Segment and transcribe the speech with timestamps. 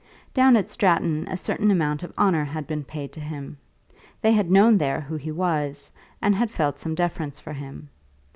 [0.33, 3.59] Down at Stratton, a certain amount of honour had been paid to him.
[4.19, 5.91] They had known there who he was,
[6.23, 7.87] and had felt some deference for him.